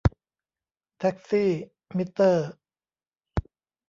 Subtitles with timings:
[0.97, 1.51] แท็กซี่
[1.97, 2.49] มิเตอร์